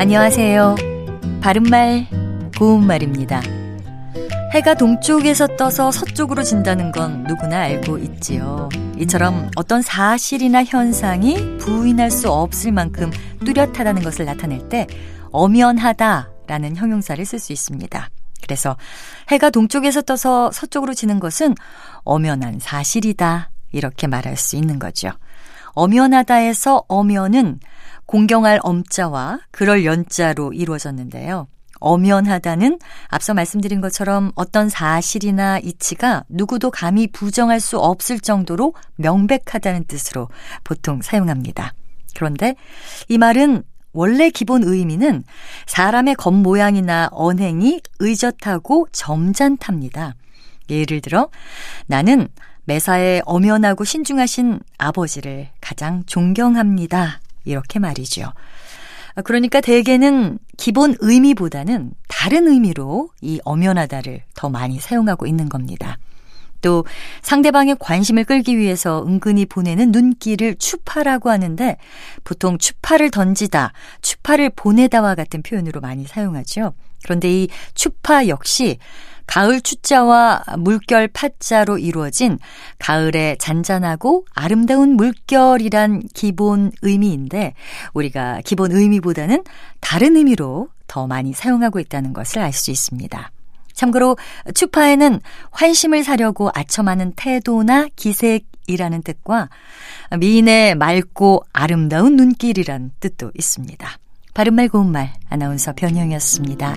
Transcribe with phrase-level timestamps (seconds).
[0.00, 0.76] 안녕하세요.
[1.42, 2.06] 바른말,
[2.58, 3.42] 고운말입니다.
[4.54, 8.70] 해가 동쪽에서 떠서 서쪽으로 진다는 건 누구나 알고 있지요.
[8.96, 13.10] 이처럼 어떤 사실이나 현상이 부인할 수 없을 만큼
[13.44, 14.86] 뚜렷하다는 것을 나타낼 때
[15.32, 18.08] 엄연하다라는 형용사를 쓸 수 있습니다.
[18.42, 18.78] 그래서
[19.28, 21.54] 해가 동쪽에서 떠서 서쪽으로 지는 것은
[22.04, 23.50] 엄연한 사실이다.
[23.72, 25.10] 이렇게 말할 수 있는 거죠.
[25.74, 27.60] 엄연하다에서 엄연은
[28.10, 31.46] 공경할 엄자와 그럴 연자로 이루어졌는데요.
[31.78, 40.28] 엄연하다는 앞서 말씀드린 것처럼 어떤 사실이나 이치가 누구도 감히 부정할 수 없을 정도로 명백하다는 뜻으로
[40.64, 41.72] 보통 사용합니다.
[42.16, 42.56] 그런데
[43.08, 45.22] 이 말은 원래 기본 의미는
[45.66, 50.16] 사람의 겉모양이나 언행이 의젓하고 점잖답니다.
[50.68, 51.30] 예를 들어
[51.86, 52.26] 나는
[52.64, 57.20] 매사에 엄연하고 신중하신 아버지를 가장 존경합니다.
[57.44, 58.32] 이렇게 말이죠.
[59.24, 65.98] 그러니까 대개는 기본 의미보다는 다른 의미로 이 엄연하다를 더 많이 사용하고 있는 겁니다.
[66.60, 66.84] 또
[67.22, 71.76] 상대방의 관심을 끌기 위해서 은근히 보내는 눈길을 추파라고 하는데
[72.24, 73.72] 보통 추파를 던지다,
[74.02, 76.74] 추파를 보내다와 같은 표현으로 많이 사용하죠.
[77.04, 78.78] 그런데 이 추파 역시
[79.26, 82.38] 가을 추자와 물결 파자로 이루어진
[82.78, 87.54] 가을의 잔잔하고 아름다운 물결이란 기본 의미인데
[87.94, 89.44] 우리가 기본 의미보다는
[89.78, 93.30] 다른 의미로 더 많이 사용하고 있다는 것을 알 수 있습니다.
[93.72, 94.16] 참고로
[94.54, 99.48] 추파에는 환심을 사려고 아첨하는 태도나 기색이라는 뜻과
[100.18, 103.88] 미인의 맑고 아름다운 눈길이란 뜻도 있습니다.
[104.34, 106.76] 바른말 고운말 아나운서 변형이었습니다.